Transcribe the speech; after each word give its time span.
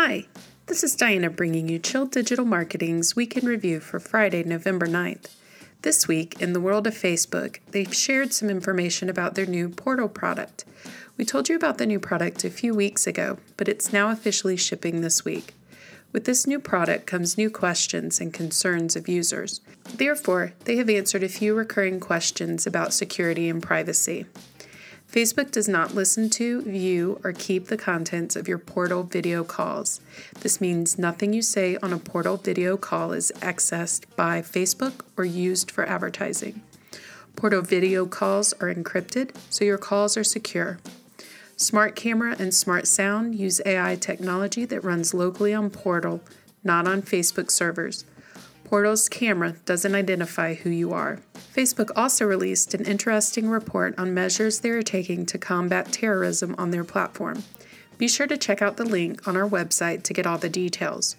Hi, 0.00 0.26
this 0.66 0.84
is 0.84 0.94
Diana 0.94 1.28
bringing 1.28 1.68
you 1.68 1.80
Chill 1.80 2.06
Digital 2.06 2.44
Marketing's 2.44 3.16
Week 3.16 3.36
in 3.36 3.44
Review 3.44 3.80
for 3.80 3.98
Friday, 3.98 4.44
November 4.44 4.86
9th. 4.86 5.34
This 5.82 6.06
week, 6.06 6.40
in 6.40 6.52
the 6.52 6.60
world 6.60 6.86
of 6.86 6.94
Facebook, 6.94 7.58
they've 7.72 7.92
shared 7.92 8.32
some 8.32 8.48
information 8.48 9.08
about 9.10 9.34
their 9.34 9.44
new 9.44 9.68
portal 9.68 10.08
product. 10.08 10.64
We 11.16 11.24
told 11.24 11.48
you 11.48 11.56
about 11.56 11.78
the 11.78 11.86
new 11.86 11.98
product 11.98 12.44
a 12.44 12.48
few 12.48 12.76
weeks 12.76 13.08
ago, 13.08 13.38
but 13.56 13.66
it's 13.66 13.92
now 13.92 14.12
officially 14.12 14.56
shipping 14.56 15.00
this 15.00 15.24
week. 15.24 15.54
With 16.12 16.26
this 16.26 16.46
new 16.46 16.60
product 16.60 17.08
comes 17.08 17.36
new 17.36 17.50
questions 17.50 18.20
and 18.20 18.32
concerns 18.32 18.94
of 18.94 19.08
users. 19.08 19.60
Therefore, 19.92 20.52
they 20.64 20.76
have 20.76 20.88
answered 20.88 21.24
a 21.24 21.28
few 21.28 21.56
recurring 21.56 21.98
questions 21.98 22.68
about 22.68 22.92
security 22.92 23.48
and 23.48 23.60
privacy. 23.60 24.26
Facebook 25.10 25.50
does 25.50 25.68
not 25.68 25.94
listen 25.94 26.28
to, 26.28 26.60
view, 26.62 27.18
or 27.24 27.32
keep 27.32 27.68
the 27.68 27.78
contents 27.78 28.36
of 28.36 28.46
your 28.46 28.58
portal 28.58 29.02
video 29.02 29.42
calls. 29.42 30.02
This 30.40 30.60
means 30.60 30.98
nothing 30.98 31.32
you 31.32 31.40
say 31.40 31.78
on 31.82 31.94
a 31.94 31.98
portal 31.98 32.36
video 32.36 32.76
call 32.76 33.12
is 33.12 33.32
accessed 33.36 34.04
by 34.16 34.42
Facebook 34.42 35.00
or 35.16 35.24
used 35.24 35.70
for 35.70 35.86
advertising. 35.86 36.60
Portal 37.36 37.62
video 37.62 38.04
calls 38.04 38.52
are 38.54 38.72
encrypted, 38.72 39.34
so 39.48 39.64
your 39.64 39.78
calls 39.78 40.14
are 40.18 40.24
secure. 40.24 40.78
Smart 41.56 41.96
Camera 41.96 42.36
and 42.38 42.52
Smart 42.52 42.86
Sound 42.86 43.34
use 43.34 43.62
AI 43.64 43.96
technology 43.96 44.66
that 44.66 44.84
runs 44.84 45.14
locally 45.14 45.54
on 45.54 45.70
Portal, 45.70 46.20
not 46.62 46.86
on 46.86 47.00
Facebook 47.00 47.50
servers. 47.50 48.04
Portal's 48.68 49.08
camera 49.08 49.54
doesn't 49.64 49.94
identify 49.94 50.52
who 50.52 50.68
you 50.68 50.92
are. 50.92 51.20
Facebook 51.54 51.90
also 51.96 52.26
released 52.26 52.74
an 52.74 52.84
interesting 52.84 53.48
report 53.48 53.94
on 53.96 54.12
measures 54.12 54.60
they 54.60 54.68
are 54.68 54.82
taking 54.82 55.24
to 55.24 55.38
combat 55.38 55.90
terrorism 55.90 56.54
on 56.58 56.70
their 56.70 56.84
platform. 56.84 57.44
Be 57.96 58.06
sure 58.08 58.26
to 58.26 58.36
check 58.36 58.60
out 58.60 58.76
the 58.76 58.84
link 58.84 59.26
on 59.26 59.38
our 59.38 59.48
website 59.48 60.02
to 60.02 60.12
get 60.12 60.26
all 60.26 60.36
the 60.36 60.50
details. 60.50 61.16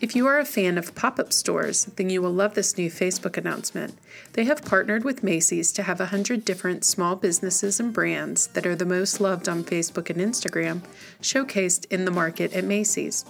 If 0.00 0.16
you 0.16 0.26
are 0.26 0.38
a 0.38 0.46
fan 0.46 0.78
of 0.78 0.94
pop 0.94 1.18
up 1.18 1.34
stores, 1.34 1.84
then 1.96 2.08
you 2.08 2.22
will 2.22 2.32
love 2.32 2.54
this 2.54 2.78
new 2.78 2.90
Facebook 2.90 3.36
announcement. 3.36 3.98
They 4.32 4.44
have 4.44 4.64
partnered 4.64 5.04
with 5.04 5.22
Macy's 5.22 5.72
to 5.72 5.82
have 5.82 5.98
100 5.98 6.46
different 6.46 6.82
small 6.82 7.14
businesses 7.14 7.78
and 7.78 7.92
brands 7.92 8.46
that 8.48 8.64
are 8.64 8.74
the 8.74 8.86
most 8.86 9.20
loved 9.20 9.50
on 9.50 9.64
Facebook 9.64 10.08
and 10.08 10.18
Instagram 10.18 10.80
showcased 11.20 11.84
in 11.90 12.06
the 12.06 12.10
market 12.10 12.54
at 12.54 12.64
Macy's. 12.64 13.26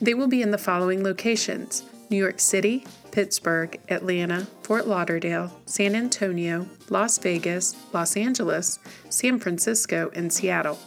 They 0.00 0.14
will 0.14 0.28
be 0.28 0.40
in 0.40 0.52
the 0.52 0.56
following 0.56 1.02
locations 1.02 1.82
New 2.10 2.16
York 2.16 2.40
City, 2.40 2.84
Pittsburgh, 3.10 3.78
Atlanta, 3.88 4.46
Fort 4.62 4.86
Lauderdale, 4.86 5.52
San 5.66 5.94
Antonio, 5.94 6.68
Las 6.88 7.18
Vegas, 7.18 7.76
Los 7.92 8.16
Angeles, 8.16 8.78
San 9.08 9.38
Francisco, 9.38 10.10
and 10.14 10.32
Seattle. 10.32 10.78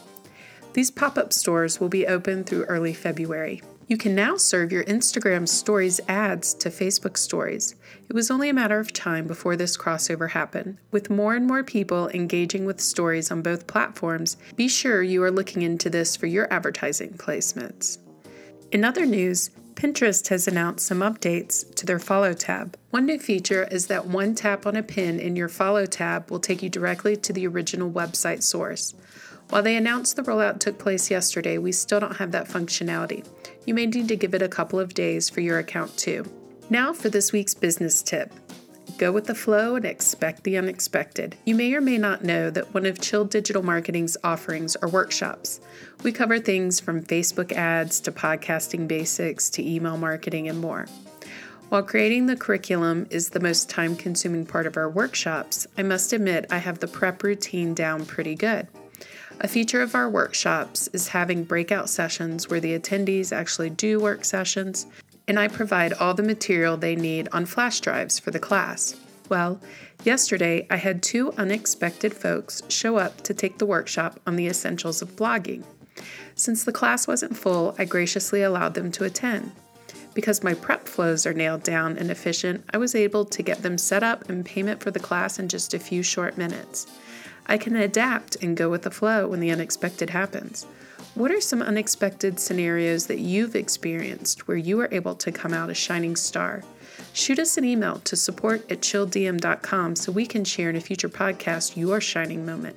These 0.72 0.90
pop 0.90 1.18
up 1.18 1.32
stores 1.32 1.80
will 1.80 1.88
be 1.88 2.06
open 2.06 2.44
through 2.44 2.64
early 2.64 2.94
February. 2.94 3.62
You 3.88 3.98
can 3.98 4.14
now 4.14 4.36
serve 4.36 4.72
your 4.72 4.84
Instagram 4.84 5.46
stories 5.46 6.00
ads 6.08 6.54
to 6.54 6.70
Facebook 6.70 7.18
stories. 7.18 7.74
It 8.08 8.14
was 8.14 8.30
only 8.30 8.48
a 8.48 8.54
matter 8.54 8.78
of 8.78 8.92
time 8.92 9.26
before 9.26 9.54
this 9.54 9.76
crossover 9.76 10.30
happened. 10.30 10.78
With 10.90 11.10
more 11.10 11.34
and 11.34 11.46
more 11.46 11.62
people 11.62 12.08
engaging 12.08 12.64
with 12.64 12.80
stories 12.80 13.30
on 13.30 13.42
both 13.42 13.66
platforms, 13.66 14.38
be 14.56 14.66
sure 14.66 15.02
you 15.02 15.22
are 15.22 15.30
looking 15.30 15.60
into 15.60 15.90
this 15.90 16.16
for 16.16 16.26
your 16.26 16.50
advertising 16.50 17.14
placements. 17.14 17.98
In 18.70 18.82
other 18.82 19.04
news, 19.04 19.50
Pinterest 19.82 20.28
has 20.28 20.46
announced 20.46 20.86
some 20.86 21.00
updates 21.00 21.74
to 21.74 21.84
their 21.84 21.98
Follow 21.98 22.34
tab. 22.34 22.76
One 22.90 23.04
new 23.04 23.18
feature 23.18 23.66
is 23.68 23.88
that 23.88 24.06
one 24.06 24.36
tap 24.36 24.64
on 24.64 24.76
a 24.76 24.82
pin 24.84 25.18
in 25.18 25.34
your 25.34 25.48
Follow 25.48 25.86
tab 25.86 26.30
will 26.30 26.38
take 26.38 26.62
you 26.62 26.68
directly 26.68 27.16
to 27.16 27.32
the 27.32 27.48
original 27.48 27.90
website 27.90 28.44
source. 28.44 28.94
While 29.48 29.64
they 29.64 29.74
announced 29.74 30.14
the 30.14 30.22
rollout 30.22 30.60
took 30.60 30.78
place 30.78 31.10
yesterday, 31.10 31.58
we 31.58 31.72
still 31.72 31.98
don't 31.98 32.18
have 32.18 32.30
that 32.30 32.46
functionality. 32.46 33.26
You 33.66 33.74
may 33.74 33.86
need 33.86 34.06
to 34.06 34.14
give 34.14 34.34
it 34.34 34.42
a 34.42 34.48
couple 34.48 34.78
of 34.78 34.94
days 34.94 35.28
for 35.28 35.40
your 35.40 35.58
account 35.58 35.98
too. 35.98 36.26
Now 36.70 36.92
for 36.92 37.08
this 37.08 37.32
week's 37.32 37.54
business 37.54 38.04
tip. 38.04 38.32
Go 39.02 39.10
with 39.10 39.26
the 39.26 39.34
flow 39.34 39.74
and 39.74 39.84
expect 39.84 40.44
the 40.44 40.56
unexpected. 40.56 41.34
You 41.44 41.56
may 41.56 41.74
or 41.74 41.80
may 41.80 41.98
not 41.98 42.22
know 42.22 42.50
that 42.50 42.72
one 42.72 42.86
of 42.86 43.00
Chill 43.00 43.24
Digital 43.24 43.64
Marketing's 43.64 44.16
offerings 44.22 44.76
are 44.76 44.88
workshops. 44.88 45.60
We 46.04 46.12
cover 46.12 46.38
things 46.38 46.78
from 46.78 47.02
Facebook 47.02 47.50
ads 47.50 47.98
to 48.02 48.12
podcasting 48.12 48.86
basics 48.86 49.50
to 49.50 49.68
email 49.68 49.96
marketing 49.96 50.48
and 50.48 50.60
more. 50.60 50.86
While 51.68 51.82
creating 51.82 52.26
the 52.26 52.36
curriculum 52.36 53.08
is 53.10 53.30
the 53.30 53.40
most 53.40 53.68
time 53.68 53.96
consuming 53.96 54.46
part 54.46 54.68
of 54.68 54.76
our 54.76 54.88
workshops, 54.88 55.66
I 55.76 55.82
must 55.82 56.12
admit 56.12 56.46
I 56.48 56.58
have 56.58 56.78
the 56.78 56.86
prep 56.86 57.24
routine 57.24 57.74
down 57.74 58.06
pretty 58.06 58.36
good. 58.36 58.68
A 59.40 59.48
feature 59.48 59.82
of 59.82 59.96
our 59.96 60.08
workshops 60.08 60.88
is 60.92 61.08
having 61.08 61.42
breakout 61.42 61.90
sessions 61.90 62.48
where 62.48 62.60
the 62.60 62.78
attendees 62.78 63.32
actually 63.32 63.70
do 63.70 63.98
work 63.98 64.24
sessions 64.24 64.86
and 65.28 65.38
I 65.38 65.48
provide 65.48 65.92
all 65.92 66.14
the 66.14 66.22
material 66.22 66.76
they 66.76 66.96
need 66.96 67.28
on 67.32 67.46
flash 67.46 67.80
drives 67.80 68.18
for 68.18 68.30
the 68.30 68.38
class. 68.38 68.96
Well, 69.28 69.60
yesterday 70.04 70.66
I 70.70 70.76
had 70.76 71.02
two 71.02 71.32
unexpected 71.34 72.12
folks 72.12 72.62
show 72.68 72.96
up 72.96 73.22
to 73.22 73.34
take 73.34 73.58
the 73.58 73.66
workshop 73.66 74.20
on 74.26 74.36
the 74.36 74.46
essentials 74.46 75.00
of 75.00 75.16
blogging. 75.16 75.64
Since 76.34 76.64
the 76.64 76.72
class 76.72 77.06
wasn't 77.06 77.36
full, 77.36 77.74
I 77.78 77.84
graciously 77.84 78.42
allowed 78.42 78.74
them 78.74 78.90
to 78.92 79.04
attend. 79.04 79.52
Because 80.14 80.42
my 80.42 80.54
prep 80.54 80.88
flows 80.88 81.24
are 81.24 81.32
nailed 81.32 81.62
down 81.62 81.96
and 81.96 82.10
efficient, 82.10 82.64
I 82.70 82.78
was 82.78 82.94
able 82.94 83.24
to 83.24 83.42
get 83.42 83.62
them 83.62 83.78
set 83.78 84.02
up 84.02 84.28
and 84.28 84.44
payment 84.44 84.82
for 84.82 84.90
the 84.90 85.00
class 85.00 85.38
in 85.38 85.48
just 85.48 85.72
a 85.72 85.78
few 85.78 86.02
short 86.02 86.36
minutes. 86.36 86.86
I 87.46 87.56
can 87.56 87.74
adapt 87.76 88.36
and 88.42 88.56
go 88.56 88.68
with 88.68 88.82
the 88.82 88.90
flow 88.90 89.28
when 89.28 89.40
the 89.40 89.50
unexpected 89.50 90.10
happens. 90.10 90.66
What 91.14 91.30
are 91.30 91.42
some 91.42 91.60
unexpected 91.60 92.40
scenarios 92.40 93.06
that 93.06 93.18
you've 93.18 93.54
experienced 93.54 94.48
where 94.48 94.56
you 94.56 94.78
were 94.78 94.88
able 94.90 95.14
to 95.16 95.30
come 95.30 95.52
out 95.52 95.68
a 95.68 95.74
shining 95.74 96.16
star? 96.16 96.62
Shoot 97.12 97.38
us 97.38 97.58
an 97.58 97.66
email 97.66 97.98
to 98.00 98.16
support 98.16 98.72
at 98.72 98.80
chilldm.com 98.80 99.96
so 99.96 100.10
we 100.10 100.24
can 100.24 100.44
share 100.44 100.70
in 100.70 100.76
a 100.76 100.80
future 100.80 101.10
podcast 101.10 101.76
your 101.76 102.00
shining 102.00 102.46
moment. 102.46 102.76